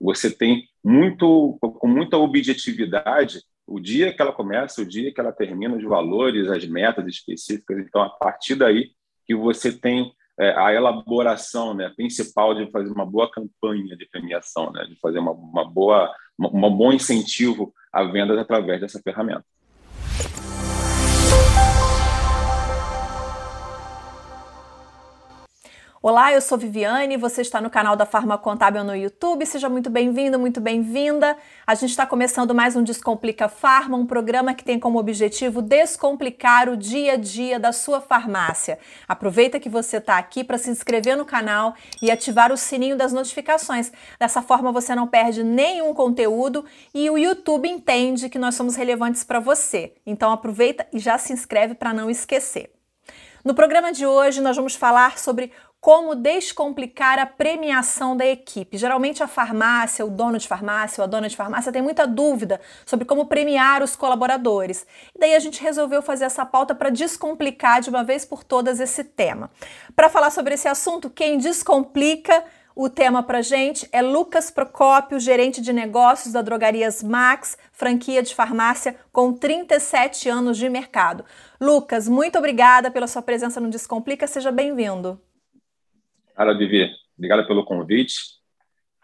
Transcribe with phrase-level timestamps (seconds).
[0.00, 5.32] você tem muito, com muita objetividade, o dia que ela começa, o dia que ela
[5.32, 7.78] termina, os valores, as metas específicas.
[7.78, 8.90] Então, a partir daí
[9.26, 14.72] que você tem é, a elaboração né, principal de fazer uma boa campanha de premiação,
[14.72, 19.44] né, de fazer uma, uma boa, um bom incentivo a vendas através dessa ferramenta.
[26.02, 29.44] Olá, eu sou Viviane, você está no canal da Farma Contábil no YouTube.
[29.44, 31.36] Seja muito bem-vindo, muito bem-vinda.
[31.66, 36.70] A gente está começando mais um Descomplica Farma, um programa que tem como objetivo descomplicar
[36.70, 38.78] o dia a dia da sua farmácia.
[39.06, 43.12] Aproveita que você está aqui para se inscrever no canal e ativar o sininho das
[43.12, 43.92] notificações.
[44.18, 46.64] Dessa forma você não perde nenhum conteúdo
[46.94, 49.92] e o YouTube entende que nós somos relevantes para você.
[50.06, 52.72] Então aproveita e já se inscreve para não esquecer.
[53.42, 58.76] No programa de hoje, nós vamos falar sobre como descomplicar a premiação da equipe.
[58.76, 62.60] Geralmente a farmácia, o dono de farmácia ou a dona de farmácia tem muita dúvida
[62.84, 64.86] sobre como premiar os colaboradores.
[65.14, 68.78] E daí a gente resolveu fazer essa pauta para descomplicar de uma vez por todas
[68.78, 69.50] esse tema.
[69.96, 72.44] Para falar sobre esse assunto, quem descomplica
[72.76, 78.34] o tema para gente é Lucas Procópio, gerente de negócios da Drogarias Max, franquia de
[78.34, 81.24] farmácia com 37 anos de mercado.
[81.60, 85.20] Lucas, muito obrigada pela sua presença no Descomplica, seja bem-vindo.
[86.40, 88.14] Cara, Vivi, obrigado pelo convite.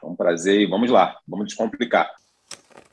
[0.00, 2.10] Foi um prazer e vamos lá, vamos descomplicar.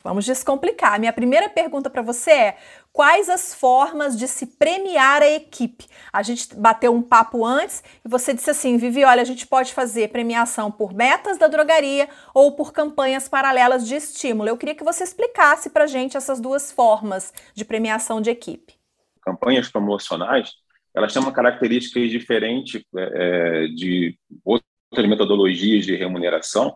[0.03, 0.99] Vamos descomplicar.
[0.99, 2.57] Minha primeira pergunta para você é:
[2.91, 5.87] quais as formas de se premiar a equipe?
[6.11, 9.73] A gente bateu um papo antes e você disse assim, Vivi, olha, a gente pode
[9.73, 14.49] fazer premiação por metas da drogaria ou por campanhas paralelas de estímulo.
[14.49, 18.73] Eu queria que você explicasse para gente essas duas formas de premiação de equipe.
[19.21, 20.51] Campanhas promocionais
[20.95, 26.75] elas têm uma característica diferente é, é, de outras metodologias de remuneração,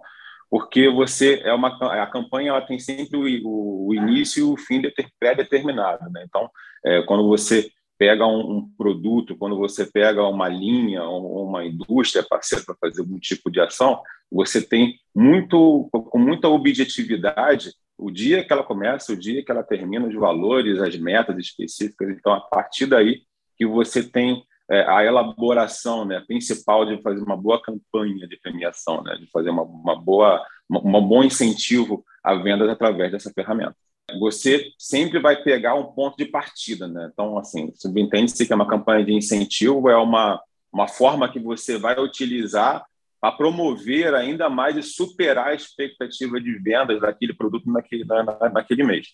[0.49, 1.69] porque você é uma
[2.01, 4.81] a campanha ela tem sempre o, o início e o fim
[5.19, 6.23] pré-determinado, né?
[6.25, 6.49] Então,
[6.85, 12.23] é, quando você pega um, um, produto, quando você pega uma linha ou uma indústria
[12.23, 14.01] parceira para fazer algum tipo de ação,
[14.31, 19.63] você tem muito com muita objetividade o dia que ela começa, o dia que ela
[19.63, 22.09] termina, os valores, as metas específicas.
[22.09, 23.23] Então, a partir daí
[23.57, 29.01] que você tem é, a elaboração né, principal de fazer uma boa campanha de premiação,
[29.03, 33.75] né, de fazer uma, uma boa, uma, um bom incentivo a vendas através dessa ferramenta.
[34.19, 37.09] Você sempre vai pegar um ponto de partida, né?
[37.11, 40.41] Então, assim, subentende-se que é uma campanha de incentivo, é uma,
[40.71, 42.85] uma forma que você vai utilizar
[43.19, 48.83] para promover ainda mais e superar a expectativa de vendas daquele produto naquele, na, naquele
[48.83, 49.07] mês.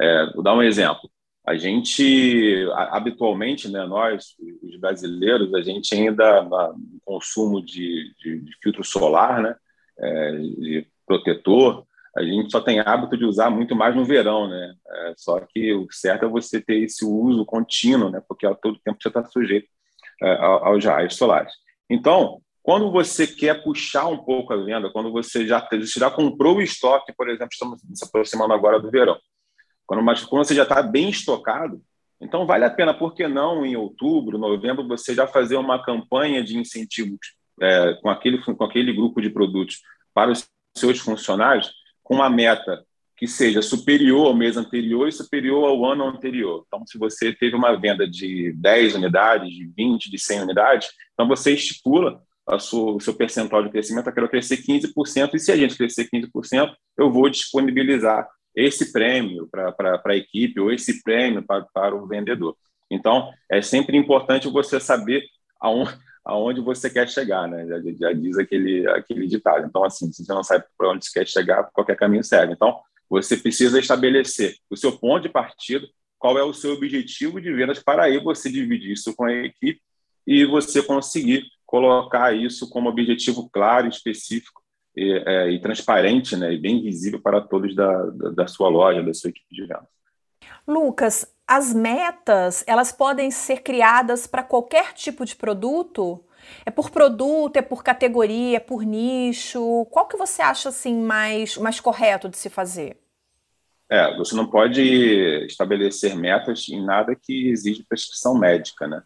[0.00, 1.10] É, vou dar um exemplo.
[1.48, 8.52] A gente, habitualmente, né, nós, os brasileiros, a gente ainda, no consumo de, de, de
[8.62, 9.56] filtro solar, né,
[9.98, 14.74] é, de protetor, a gente só tem hábito de usar muito mais no verão, né?
[14.86, 18.20] É, só que o certo é você ter esse uso contínuo, né?
[18.28, 19.68] Porque a todo tempo você está sujeito
[20.22, 21.52] é, aos raios solares.
[21.88, 26.56] Então, quando você quer puxar um pouco a venda, quando você já, você já comprou
[26.56, 29.16] o estoque, por exemplo, estamos se aproximando agora do verão,
[29.88, 31.80] quando, mas quando você já está bem estocado,
[32.20, 36.44] então vale a pena, por que não em outubro, novembro, você já fazer uma campanha
[36.44, 37.18] de incentivos
[37.60, 39.80] é, com, aquele, com aquele grupo de produtos
[40.12, 40.46] para os
[40.76, 41.72] seus funcionários,
[42.02, 42.84] com uma meta
[43.16, 46.64] que seja superior ao mês anterior e superior ao ano anterior.
[46.66, 51.26] Então, se você teve uma venda de 10 unidades, de 20, de 100 unidades, então
[51.26, 52.22] você estipula
[52.58, 56.08] sua, o seu percentual de crescimento, eu quero crescer 15%, e se a gente crescer
[56.12, 62.06] 15%, eu vou disponibilizar esse prêmio para a equipe ou esse prêmio para, para o
[62.06, 62.56] vendedor.
[62.90, 65.22] Então, é sempre importante você saber
[65.60, 67.66] aonde, aonde você quer chegar, né?
[67.66, 69.66] Já, já, diz aquele, aquele ditado.
[69.66, 72.52] Então, assim, se você não sabe para onde você quer chegar, qualquer caminho serve.
[72.54, 75.86] Então, você precisa estabelecer o seu ponto de partida,
[76.18, 79.80] qual é o seu objetivo de vendas, para aí você dividir isso com a equipe
[80.26, 84.62] e você conseguir colocar isso como objetivo claro e específico
[84.98, 89.02] e, é, e transparente né, e bem visível para todos da, da, da sua loja,
[89.02, 89.86] da sua equipe de vendas.
[90.66, 96.22] Lucas, as metas elas podem ser criadas para qualquer tipo de produto?
[96.64, 99.86] É por produto, é por categoria, é por nicho?
[99.90, 102.96] Qual que você acha assim mais, mais correto de se fazer?
[103.90, 104.82] É, você não pode
[105.46, 109.02] estabelecer metas em nada que exige prescrição médica, né?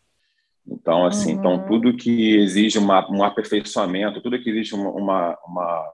[0.66, 1.56] Então, assim, então, uhum.
[1.56, 5.92] então tudo que exige uma, um aperfeiçoamento, tudo que exige uma, uma,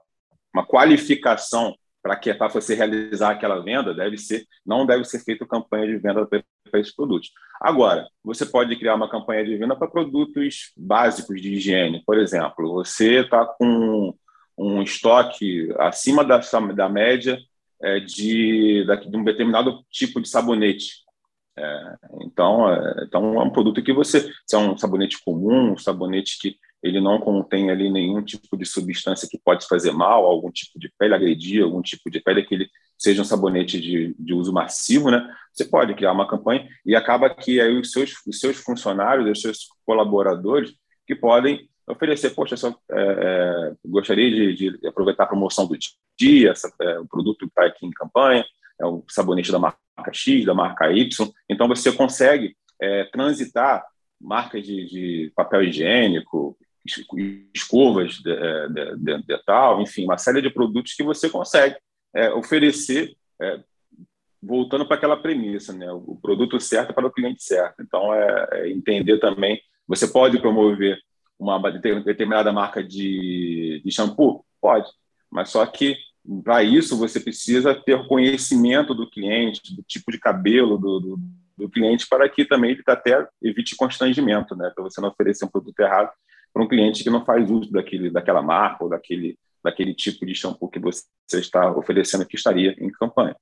[0.53, 5.45] uma qualificação para que para você realizar aquela venda deve ser não deve ser feita
[5.45, 7.31] campanha de venda para esses produtos.
[7.59, 12.73] Agora, você pode criar uma campanha de venda para produtos básicos de higiene, por exemplo,
[12.73, 14.13] você está com
[14.57, 16.39] um estoque acima da,
[16.73, 17.37] da média
[17.81, 21.08] é, de, de um determinado tipo de sabonete.
[21.59, 25.77] É, então, é, então, é um produto que você, se é um sabonete comum, um
[25.77, 30.49] sabonete que ele não contém ali nenhum tipo de substância que pode fazer mal, algum
[30.49, 34.33] tipo de pele agredir, algum tipo de pele que ele seja um sabonete de, de
[34.33, 35.29] uso massivo, né?
[35.51, 39.41] Você pode criar uma campanha e acaba que aí os seus, os seus funcionários, os
[39.41, 40.73] seus colaboradores
[41.05, 45.77] que podem oferecer, poxa, só, é, é, gostaria de, de, aproveitar a promoção do
[46.17, 48.45] dia, essa, é, o produto está aqui em campanha,
[48.79, 49.77] é o sabonete da marca
[50.13, 53.85] X, da marca Y, então você consegue é, transitar
[54.19, 56.57] marcas de, de, papel higiênico,
[57.53, 58.35] escovas de,
[58.69, 61.75] de, de, de, tal, enfim, uma série de produtos que você consegue
[62.13, 63.59] é, oferecer é,
[64.41, 65.91] voltando para aquela premissa, né?
[65.91, 67.81] O produto certo para o cliente certo.
[67.81, 69.61] Então, é, é entender também.
[69.87, 70.97] Você pode promover
[71.37, 74.45] uma determinada marca de, de shampoo?
[74.61, 74.89] Pode,
[75.31, 75.97] mas só que
[76.43, 81.19] para isso você precisa ter conhecimento do cliente, do tipo de cabelo do, do,
[81.57, 84.71] do cliente, para que também ele até evite constrangimento, né?
[84.73, 86.11] Para você não oferecer um produto errado
[86.53, 90.33] para um cliente que não faz uso daquele, daquela marca ou daquele, daquele tipo de
[90.33, 93.35] shampoo que você está oferecendo que estaria em campanha.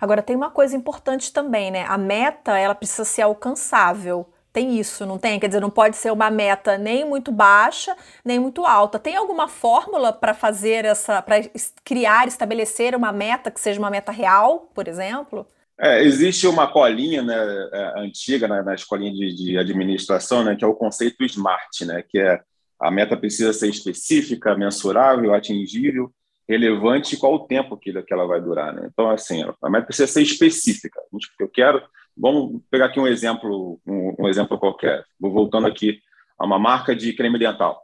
[0.00, 1.84] Agora tem uma coisa importante também, né?
[1.86, 4.26] A meta ela precisa ser alcançável.
[4.56, 5.38] Tem isso, não tem?
[5.38, 7.94] Quer dizer, não pode ser uma meta nem muito baixa,
[8.24, 8.98] nem muito alta.
[8.98, 11.42] Tem alguma fórmula para fazer essa, para
[11.84, 15.46] criar, estabelecer uma meta que seja uma meta real, por exemplo?
[15.78, 17.36] É, existe uma colinha né,
[17.70, 22.02] é, antiga na, na escolinha de, de, administração, né, que é o conceito SMART, né,
[22.08, 22.40] que é
[22.80, 26.10] a meta precisa ser específica, mensurável, atingível,
[26.48, 28.72] relevante e qual o tempo que, que ela vai durar.
[28.72, 28.88] Né?
[28.90, 30.98] Então, assim, a meta precisa ser específica.
[31.38, 31.82] Eu quero
[32.16, 35.04] Vamos pegar aqui um exemplo, um, um exemplo qualquer.
[35.20, 36.00] Vou voltando aqui
[36.38, 37.82] a uma marca de creme dental,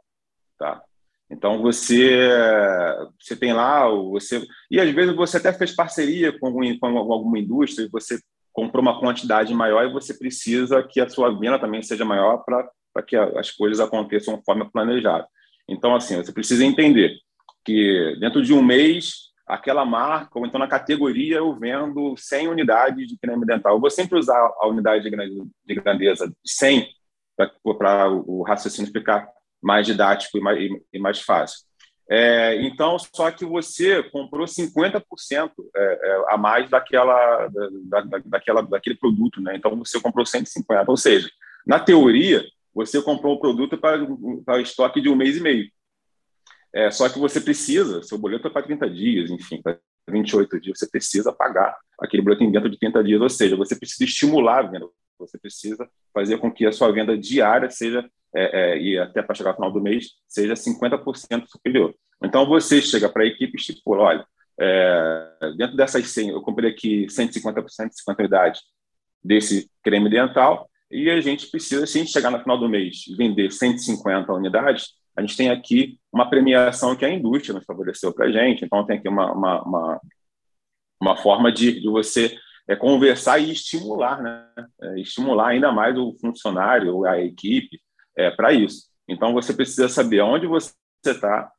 [0.57, 0.81] tá?
[1.29, 2.29] Então você
[3.19, 7.89] você tem lá você e às vezes você até fez parceria com, com alguma indústria,
[7.91, 8.19] você
[8.51, 13.03] comprou uma quantidade maior e você precisa que a sua venda também seja maior para
[13.03, 15.25] que as coisas aconteçam conforme planejado.
[15.67, 17.17] Então assim você precisa entender
[17.65, 23.07] que dentro de um mês aquela marca, ou então na categoria eu vendo 100 unidades
[23.07, 23.75] de creme dental.
[23.75, 26.87] Eu vou sempre usar a unidade de grandeza de 100
[27.77, 29.27] para o raciocínio ficar
[29.61, 31.59] mais didático e mais, e mais fácil.
[32.09, 35.01] É, então, só que você comprou 50%
[35.75, 39.55] é, é, a mais daquela, da, da, daquela, daquele produto, né?
[39.55, 40.91] Então, você comprou 150.
[40.91, 41.29] Ou seja,
[41.65, 42.43] na teoria,
[42.73, 43.99] você comprou o produto para,
[44.45, 45.69] para estoque de um mês e meio.
[46.73, 49.77] É, só que você precisa, seu boleto é para 30 dias, enfim, para
[50.09, 54.03] 28 dias, você precisa pagar aquele boleto dentro de 30 dias, ou seja, você precisa
[54.03, 54.87] estimular a venda,
[55.19, 58.03] você precisa fazer com que a sua venda diária seja,
[58.35, 61.93] é, é, e até para chegar ao final do mês, seja 50% superior.
[62.23, 64.25] Então, você chega para a equipe e estipula, olha,
[64.59, 68.61] é, dentro dessas 100, eu comprei aqui 150%, 150 unidades
[69.23, 74.31] desse creme dental, e a gente precisa, gente chegar no final do mês vender 150
[74.33, 78.65] unidades, a gente tem aqui uma premiação que a indústria nos favoreceu para a gente,
[78.65, 80.01] então tem aqui uma, uma, uma,
[80.99, 82.35] uma forma de, de você
[82.67, 84.47] é, conversar e estimular, né?
[84.81, 87.79] É, estimular ainda mais o funcionário, a equipe,
[88.17, 88.87] é, para isso.
[89.07, 90.73] Então, você precisa saber onde você
[91.05, 91.51] está,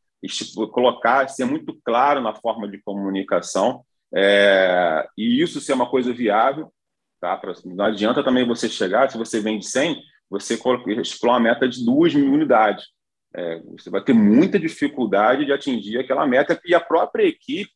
[0.72, 3.84] colocar, ser muito claro na forma de comunicação,
[4.14, 6.72] é, e isso ser uma coisa viável,
[7.20, 7.40] tá?
[7.64, 12.14] Não adianta também você chegar, se você vende 100, você estipula uma meta de 2
[12.14, 12.86] mil unidades
[13.34, 17.72] é, você vai ter muita dificuldade de atingir aquela meta e a própria equipe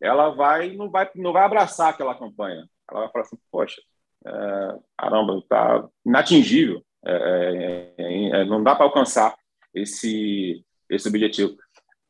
[0.00, 2.66] ela vai não vai não vai abraçar aquela campanha.
[2.90, 3.80] Ela vai falar assim poxa
[4.26, 6.84] é, caramba está inatingível.
[7.04, 9.34] É, é, é, é, não dá para alcançar
[9.74, 11.56] esse esse objetivo.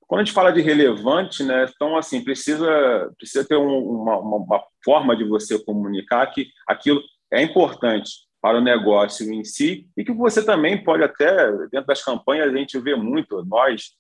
[0.01, 4.65] Quando a gente fala de relevante né então assim precisa precisa ter um, uma, uma
[4.85, 7.01] forma de você comunicar que aquilo
[7.33, 12.03] é importante para o negócio em si e que você também pode até dentro das
[12.03, 13.93] campanhas a gente vê muito nós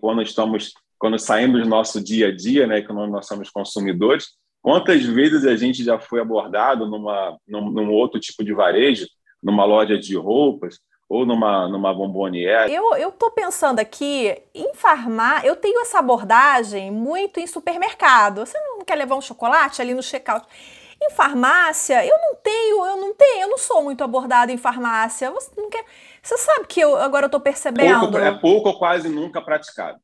[0.00, 5.04] quando estamos quando saímos do nosso dia a dia, né, quando nós somos consumidores, quantas
[5.04, 9.06] vezes a gente já foi abordado numa num, num outro tipo de varejo,
[9.42, 12.72] numa loja de roupas ou numa, numa bomboniere?
[12.72, 18.44] Eu, eu tô pensando aqui em farmar, eu tenho essa abordagem muito em supermercado.
[18.44, 20.46] Você não quer levar um chocolate ali no checkout?
[21.00, 25.30] Em farmácia, eu não tenho, eu não tenho, eu não sou muito abordada em farmácia.
[25.30, 25.84] Você não quer.
[26.22, 28.00] Você sabe que eu agora eu tô percebendo.
[28.00, 29.98] Pouco, é pouco ou quase nunca praticado.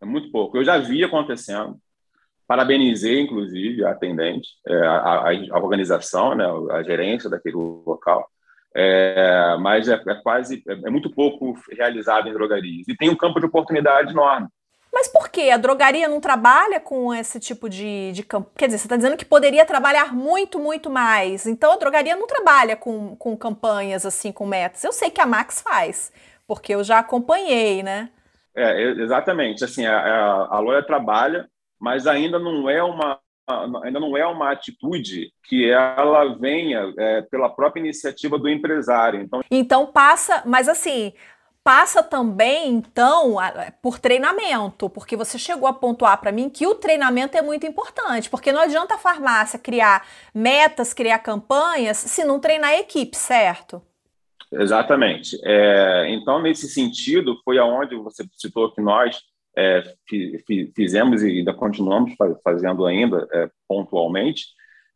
[0.00, 0.58] É muito pouco.
[0.58, 1.78] Eu já vi acontecendo.
[2.46, 8.28] Parabenizei, inclusive, a atendente, é, a, a, a organização, né, a gerência daquele local.
[8.74, 12.88] é, mas é, é quase é, é, muito pouco realizado em drogarias.
[12.88, 14.48] E tem um campo de oportunidade enorme.
[14.92, 15.50] Mas por que?
[15.50, 18.50] A drogaria não trabalha com esse tipo de, de campo?
[18.56, 21.46] Quer dizer, você está dizendo que poderia trabalhar muito, muito mais.
[21.46, 24.84] Então a drogaria não trabalha com, com campanhas assim, com metas.
[24.84, 26.12] Eu sei que a Max faz,
[26.46, 28.10] porque eu já acompanhei, né?
[28.54, 29.64] É, exatamente.
[29.64, 31.48] Assim, a, a, a Loja trabalha,
[31.80, 33.18] mas ainda não é uma
[33.84, 39.20] ainda não é uma atitude que ela venha é, pela própria iniciativa do empresário.
[39.20, 41.12] Então, então passa, mas assim,
[41.64, 43.36] passa também, então,
[43.80, 48.28] por treinamento, porque você chegou a pontuar para mim que o treinamento é muito importante,
[48.28, 53.80] porque não adianta a farmácia criar metas, criar campanhas, se não treinar a equipe, certo?
[54.52, 55.38] Exatamente.
[55.44, 59.18] É, então, nesse sentido, foi aonde você citou que nós
[59.56, 59.82] é,
[60.74, 64.46] fizemos e ainda continuamos fazendo ainda é, pontualmente,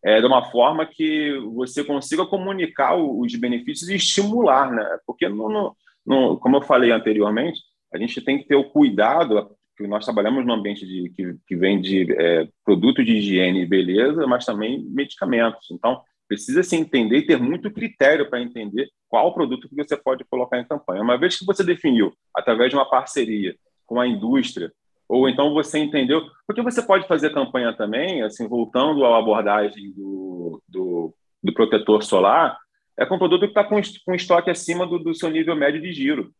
[0.05, 4.99] é, de uma forma que você consiga comunicar os benefícios e estimular, né?
[5.07, 5.75] Porque, no,
[6.07, 7.61] como eu falei anteriormente,
[7.93, 11.57] a gente tem que ter o cuidado, que nós trabalhamos num ambiente de, que, que
[11.57, 15.69] vende é, produto de higiene e beleza, mas também medicamentos.
[15.71, 20.25] Então, precisa se entender e ter muito critério para entender qual produto que você pode
[20.25, 21.03] colocar em campanha.
[21.03, 24.73] Uma vez que você definiu, através de uma parceria, com a indústria,
[25.09, 26.23] ou então você entendeu.
[26.47, 32.59] Porque você pode fazer campanha também, assim, voltando à abordagem do, do, do protetor solar,
[32.99, 35.81] é com um produto que está com, com estoque acima do, do, seu nível médio
[35.81, 36.33] de giro.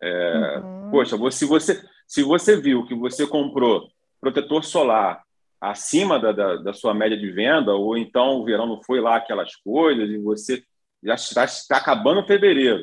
[0.00, 0.90] É, uhum.
[0.90, 3.88] Poxa, se você, se você viu que você comprou
[4.20, 5.22] protetor solar
[5.60, 9.16] acima da, da, da, sua média de venda, ou então o verão não foi lá
[9.16, 10.62] aquelas coisas, e você
[11.02, 12.82] já está, está acabando fevereiro,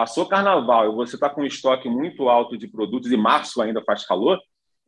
[0.00, 3.82] Passou carnaval e você está com um estoque muito alto de produtos e março ainda
[3.82, 4.40] faz calor,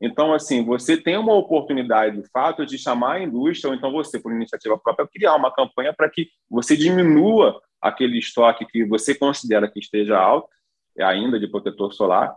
[0.04, 4.18] então, assim, você tem uma oportunidade, de fato, de chamar a indústria, ou então você,
[4.18, 9.70] por iniciativa própria, criar uma campanha para que você diminua aquele estoque que você considera
[9.70, 10.48] que esteja alto,
[10.98, 12.34] ainda de protetor solar,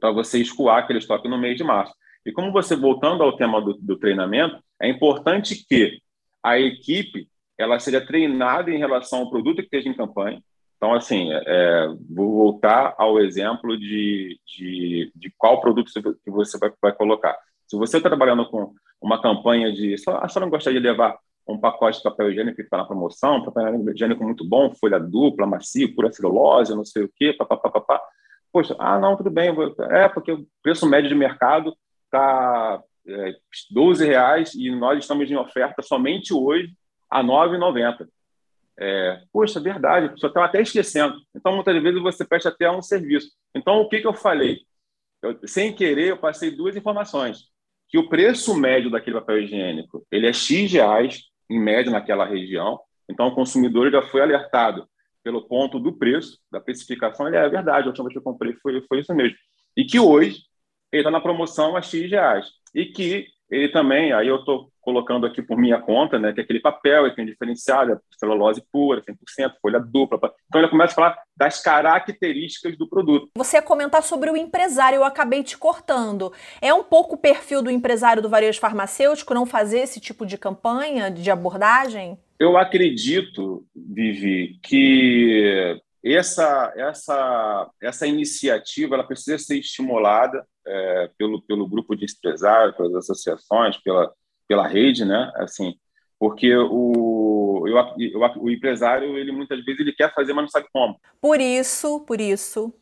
[0.00, 1.94] para você escoar aquele estoque no mês de março.
[2.26, 6.00] E como você, voltando ao tema do, do treinamento, é importante que
[6.42, 10.42] a equipe ela seja treinada em relação ao produto que esteja em campanha,
[10.76, 15.90] então, assim, é, vou voltar ao exemplo de, de, de, qual produto
[16.22, 17.36] que você vai, vai colocar.
[17.66, 19.96] Se você está trabalhando com uma campanha de.
[19.98, 22.84] Só, a senhora não gostaria de levar um pacote de papel higiênico que está na
[22.84, 28.00] promoção, papel higiênico muito bom, folha dupla, macio, pura celulose, não sei o quê, papapá.
[28.52, 29.54] Poxa, ah, não, tudo bem.
[29.90, 33.32] É, porque o preço médio de mercado está é,
[33.70, 36.72] 12 reais e nós estamos em oferta somente hoje
[37.10, 38.06] a R$ 9,90.
[38.78, 41.16] É, Poxa, verdade, a pessoa está até esquecendo.
[41.34, 43.30] Então, muitas vezes você presta até um serviço.
[43.54, 44.60] Então, o que, que eu falei?
[45.22, 47.44] Eu, sem querer, eu passei duas informações.
[47.88, 52.80] Que o preço médio daquele papel higiênico ele é X reais, em média, naquela região.
[53.08, 54.88] Então, o consumidor já foi alertado
[55.22, 57.26] pelo ponto do preço, da precificação.
[57.26, 59.36] Ele é verdade, a última vez que eu comprei foi, foi isso mesmo.
[59.76, 60.42] E que hoje
[60.92, 62.50] ele está na promoção a X reais.
[62.74, 66.44] E que ele também, aí eu estou colocando aqui por minha conta, né, que é
[66.44, 70.18] aquele papel, ele tem diferenciado, é celulose pura, 100%, folha dupla.
[70.46, 73.30] Então ele começa a falar das características do produto.
[73.36, 76.32] Você ia comentar sobre o empresário, eu acabei te cortando.
[76.60, 80.36] É um pouco o perfil do empresário do varejo farmacêutico não fazer esse tipo de
[80.36, 82.18] campanha, de abordagem?
[82.38, 91.68] Eu acredito, Vivi, que essa, essa, essa iniciativa ela precisa ser estimulada é, pelo, pelo
[91.68, 94.12] grupo de empresários, pelas associações, pela,
[94.48, 95.32] pela rede, né?
[95.36, 95.74] Assim,
[96.18, 100.66] porque o, eu, eu, o empresário, ele muitas vezes ele quer fazer, mas não sabe
[100.72, 100.98] como.
[101.20, 102.72] Por isso, por isso,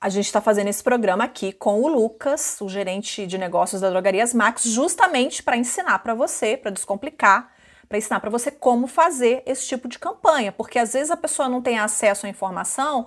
[0.00, 3.90] a gente está fazendo esse programa aqui com o Lucas, o gerente de negócios da
[3.90, 7.52] Drogarias Max, justamente para ensinar para você, para descomplicar,
[7.88, 11.48] para ensinar para você como fazer esse tipo de campanha, porque às vezes a pessoa
[11.48, 13.06] não tem acesso à informação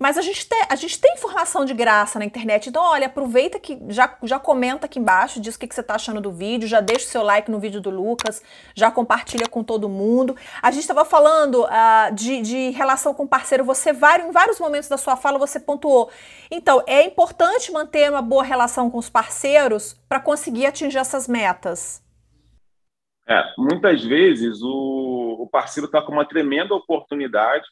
[0.00, 2.70] mas a gente, tem, a gente tem informação de graça na internet.
[2.70, 5.96] Então, olha, aproveita que já, já comenta aqui embaixo, diz o que, que você está
[5.96, 8.42] achando do vídeo, já deixa o seu like no vídeo do Lucas,
[8.74, 10.34] já compartilha com todo mundo.
[10.62, 13.62] A gente estava falando uh, de, de relação com parceiro.
[13.64, 16.10] Você, em vários momentos da sua fala, você pontuou.
[16.50, 22.02] Então, é importante manter uma boa relação com os parceiros para conseguir atingir essas metas.
[23.28, 27.68] É, muitas vezes o, o parceiro está com uma tremenda oportunidade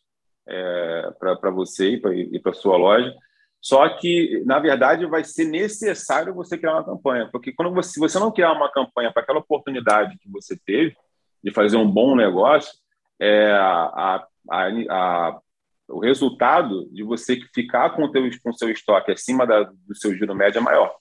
[0.49, 3.15] é, para você e para sua loja.
[3.61, 8.01] Só que, na verdade, vai ser necessário você criar uma campanha, porque quando você, se
[8.01, 10.97] você não criar uma campanha para aquela oportunidade que você teve
[11.43, 12.73] de fazer um bom negócio,
[13.21, 15.41] é, a, a, a,
[15.89, 20.15] o resultado de você ficar com o teu, com seu estoque acima da, do seu
[20.15, 20.95] giro médio é maior.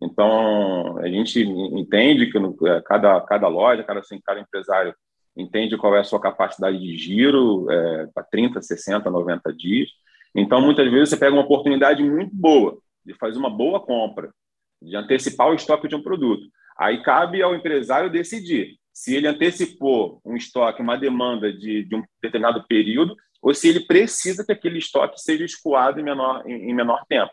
[0.00, 4.94] Então, a gente entende que no, é, cada, cada loja, cada, assim, cada empresário
[5.38, 9.88] entende qual é a sua capacidade de giro é, para 30, 60, 90 dias.
[10.34, 14.30] Então, muitas vezes, você pega uma oportunidade muito boa de fazer uma boa compra,
[14.82, 16.46] de antecipar o estoque de um produto.
[16.76, 22.02] Aí cabe ao empresário decidir se ele antecipou um estoque, uma demanda de, de um
[22.20, 26.74] determinado período, ou se ele precisa que aquele estoque seja escoado em menor, em, em
[26.74, 27.30] menor tempo.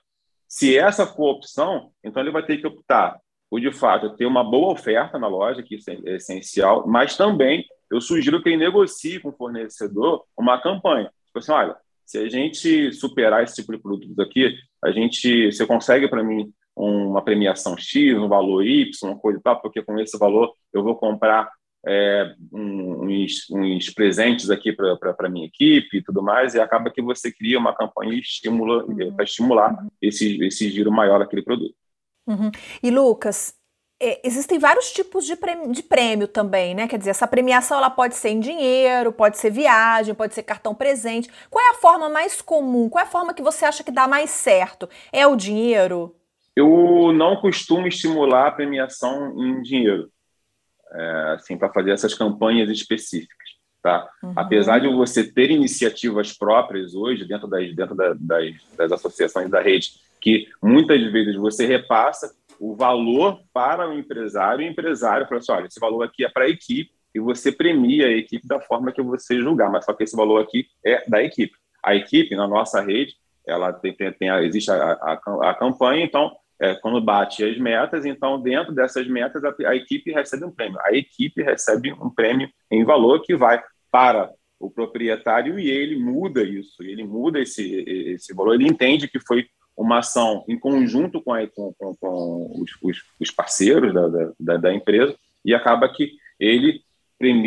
[0.47, 4.25] Se essa for a opção, então ele vai ter que optar por, de fato, ter
[4.25, 8.57] uma boa oferta na loja, que isso é essencial, mas também eu sugiro que ele
[8.57, 11.11] negocie com o fornecedor uma campanha.
[11.27, 11.75] Tipo assim, olha,
[12.05, 16.51] se a gente superar esse tipo de produto aqui, a gente, você consegue para mim
[16.75, 20.83] uma premiação X, um valor Y, uma coisa e tal, porque com esse valor eu
[20.83, 21.49] vou comprar
[21.87, 27.01] é, uns, uns, presentes aqui para a minha equipe e tudo mais, e acaba que
[27.01, 29.13] você cria uma campanha estimula, uhum.
[29.13, 31.75] para estimular esse, esse giro maior daquele produto.
[32.27, 32.51] Uhum.
[32.81, 33.53] E Lucas,
[34.01, 36.87] é, existem vários tipos de prêmio, de prêmio também, né?
[36.87, 40.75] Quer dizer, essa premiação ela pode ser em dinheiro, pode ser viagem, pode ser cartão
[40.75, 41.29] presente.
[41.49, 42.89] Qual é a forma mais comum?
[42.89, 44.89] Qual é a forma que você acha que dá mais certo?
[45.13, 46.15] É o dinheiro?
[46.55, 50.09] Eu não costumo estimular a premiação em dinheiro,
[50.91, 53.55] é, assim, para fazer essas campanhas específicas.
[53.81, 54.09] Tá?
[54.23, 54.33] Uhum.
[54.35, 59.61] Apesar de você ter iniciativas próprias hoje dentro das, dentro da, das, das associações da
[59.61, 65.37] rede, que muitas vezes você repassa o valor para o empresário e o empresário fala
[65.37, 68.59] assim, olha, esse valor aqui é para a equipe e você premia a equipe da
[68.59, 71.53] forma que você julgar, mas só que esse valor aqui é da equipe.
[71.83, 73.13] A equipe, na nossa rede,
[73.45, 78.03] ela tem, tem, tem existe a, a, a, campanha, então, é, quando bate as metas,
[78.03, 80.79] então, dentro dessas metas, a, a equipe recebe um prêmio.
[80.81, 86.41] A equipe recebe um prêmio em valor que vai para o proprietário e ele muda
[86.41, 91.33] isso, ele muda esse, esse valor, ele entende que foi uma ação em conjunto com,
[91.33, 94.07] a, com, com, com os, os, parceiros da,
[94.39, 96.81] da, da, empresa e acaba que ele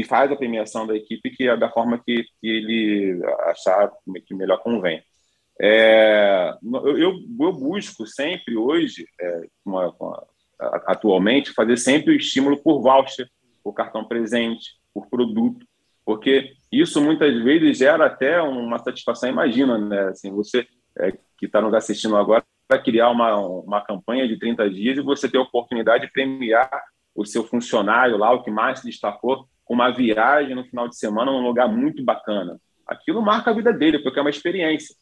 [0.07, 3.91] faz a premiação da equipe que é da forma que, que ele achar
[4.27, 5.03] que melhor convém.
[5.61, 10.27] É, eu, eu, busco sempre hoje, é, uma, uma,
[10.87, 13.29] atualmente, fazer sempre o estímulo por voucher,
[13.63, 15.67] por cartão presente, por produto,
[16.05, 19.29] porque isso muitas vezes gera até uma satisfação.
[19.29, 20.09] Imagina, né?
[20.09, 20.67] Assim, você
[20.99, 25.03] é, que está nos assistindo agora para criar uma, uma campanha de 30 dias e
[25.03, 26.71] você ter a oportunidade de premiar
[27.15, 30.97] o seu funcionário lá, o que mais se destacou, com uma viagem no final de
[30.97, 32.61] semana num lugar muito bacana.
[32.87, 34.95] Aquilo marca a vida dele, porque é uma experiência.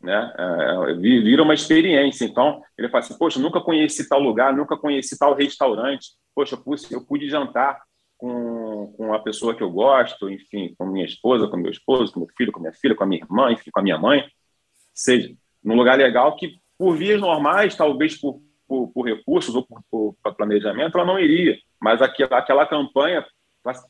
[0.00, 0.34] Né?
[0.38, 2.24] É, vira uma experiência.
[2.24, 6.10] Então, ele fala assim: Poxa, nunca conheci tal lugar, nunca conheci tal restaurante.
[6.34, 6.58] Poxa,
[6.90, 7.80] eu pude jantar
[8.18, 12.20] com, com a pessoa que eu gosto, enfim, com minha esposa, com meu esposo, com
[12.20, 14.24] meu filho, com minha filha, com a minha irmã, enfim, com a minha mãe
[14.96, 15.32] seja
[15.62, 20.34] num lugar legal que, por vias normais, talvez por, por, por recursos ou por, por,
[20.34, 21.58] planejamento, ela não iria.
[21.80, 23.24] Mas aquela, aquela campanha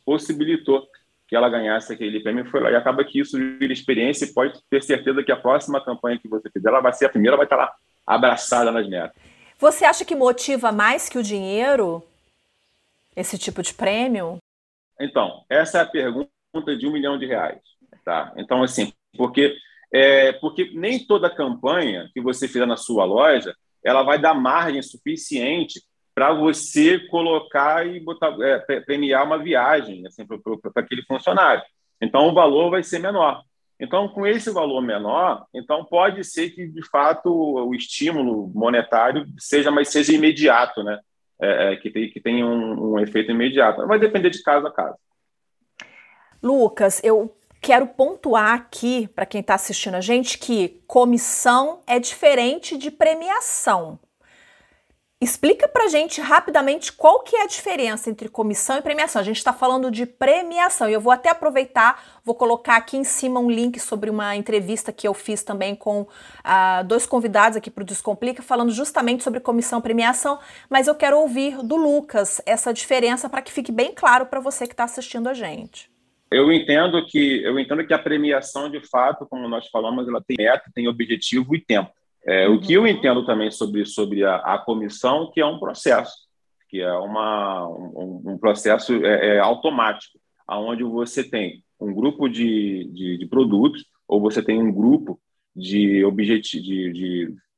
[0.05, 0.87] possibilitou
[1.29, 2.71] que ela ganhasse aquele prêmio foi lá.
[2.71, 6.29] E acaba que isso vira experiência e pode ter certeza que a próxima campanha que
[6.29, 7.75] você fizer, ela vai ser a primeira, vai estar lá
[8.07, 9.15] abraçada nas metas.
[9.59, 12.03] Você acha que motiva mais que o dinheiro
[13.15, 14.39] esse tipo de prêmio?
[15.01, 16.31] Então, essa é a pergunta
[16.79, 17.61] de um milhão de reais.
[18.05, 18.33] Tá?
[18.37, 19.57] Então, assim, porque
[19.93, 23.55] é, porque nem toda campanha que você fizer na sua loja
[23.87, 25.81] ela vai dar margem suficiente
[26.13, 31.63] para você colocar e botar, é, premiar uma viagem assim, para aquele funcionário.
[32.01, 33.43] Então, o valor vai ser menor.
[33.79, 39.71] Então, com esse valor menor, então pode ser que, de fato, o estímulo monetário seja,
[39.71, 40.99] mas seja imediato, né?
[41.41, 43.87] É, é que, tem, que tenha um, um efeito imediato.
[43.87, 44.97] Vai depender de caso a caso.
[46.43, 52.77] Lucas, eu quero pontuar aqui para quem está assistindo a gente que comissão é diferente
[52.77, 53.99] de premiação.
[55.19, 59.19] Explica para gente rapidamente qual que é a diferença entre comissão e premiação.
[59.19, 63.05] A gente está falando de premiação e eu vou até aproveitar, vou colocar aqui em
[63.05, 67.71] cima um link sobre uma entrevista que eu fiz também com uh, dois convidados aqui
[67.71, 70.39] para o Descomplica, falando justamente sobre comissão e premiação,
[70.69, 74.67] mas eu quero ouvir do Lucas essa diferença para que fique bem claro para você
[74.67, 75.96] que está assistindo a gente.
[76.31, 80.37] Eu entendo que eu entendo que a premiação, de fato, como nós falamos, ela tem
[80.39, 81.91] meta, tem objetivo e tempo.
[82.27, 82.57] É, uhum.
[82.57, 86.13] O que eu entendo também sobre, sobre a, a, comissão, que é um processo,
[86.69, 92.91] que é uma, um, um processo é, é automático, aonde você tem um grupo de,
[92.93, 95.21] de, de, produtos ou você tem um grupo
[95.55, 96.93] de, objeti de,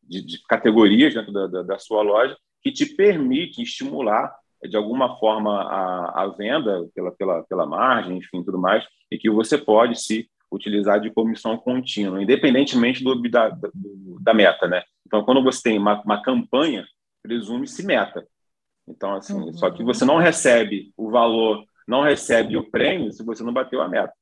[0.03, 5.17] de, de categorias dentro da, da, da sua loja que te permite estimular de alguma
[5.19, 10.01] forma a, a venda pela, pela, pela margem, enfim, tudo mais, e que você pode
[10.01, 14.83] se utilizar de comissão contínua, independentemente do, da, do, da meta, né?
[15.07, 16.87] Então, quando você tem uma, uma campanha,
[17.23, 18.27] presume-se meta.
[18.87, 19.53] Então, assim, uhum.
[19.53, 23.81] só que você não recebe o valor não recebe o prêmio se você não bateu
[23.81, 24.13] a meta.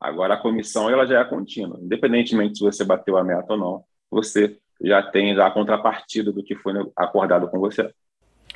[0.00, 1.78] Agora, a comissão ela já é contínua.
[1.82, 6.56] Independentemente se você bateu a meta ou não, você já tem a contrapartida do que
[6.56, 7.92] foi acordado com você.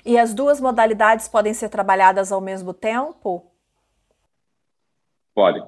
[0.04, 3.50] E as duas modalidades podem ser trabalhadas ao mesmo tempo?
[5.34, 5.64] Podem,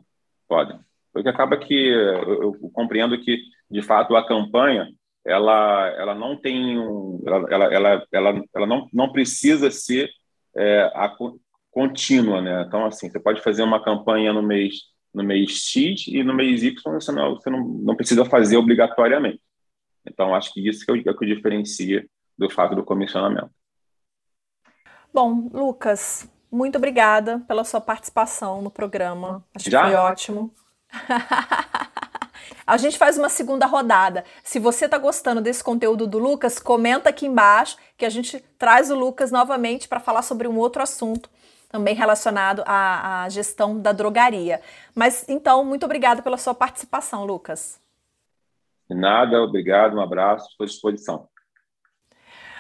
[0.47, 0.79] podem.
[1.13, 3.39] Porque acaba que eu, eu compreendo que,
[3.71, 4.93] de fato, a campanha
[5.25, 10.09] ela, ela não tem um, ela, ela, ela, ela, ela não, não precisa ser
[10.55, 11.13] é, a,
[11.71, 12.63] contínua, né?
[12.63, 16.63] Então, assim, você pode fazer uma campanha no mês no mês X e no mês
[16.63, 19.41] Y você não, você não, não precisa fazer obrigatoriamente.
[20.07, 23.51] Então, acho que isso que é o, é o que diferencia do fato do comissionamento.
[25.17, 29.43] Bom, Lucas, muito obrigada pela sua participação no programa.
[29.55, 29.81] Acho Já?
[29.81, 30.55] que foi ótimo.
[32.67, 34.25] A gente faz uma segunda rodada.
[34.45, 38.91] Se você está gostando desse conteúdo do Lucas, comenta aqui embaixo que a gente traz
[38.91, 41.31] o Lucas novamente para falar sobre um outro assunto
[41.71, 44.61] também relacionado à, à gestão da drogaria.
[44.95, 47.81] Mas então, muito obrigada pela sua participação, Lucas.
[48.87, 51.27] De nada, obrigado, um abraço, estou à disposição.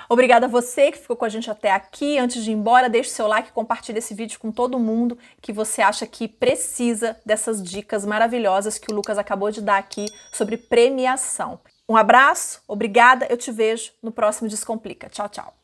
[0.08, 2.18] Obrigada a você que ficou com a gente até aqui.
[2.18, 5.52] Antes de ir embora, deixe seu like e compartilhe esse vídeo com todo mundo que
[5.52, 10.56] você acha que precisa dessas dicas maravilhosas que o Lucas acabou de dar aqui sobre
[10.56, 11.60] premiação.
[11.88, 15.08] Um abraço, obrigada, eu te vejo no próximo Descomplica.
[15.08, 15.54] Tchau, tchau.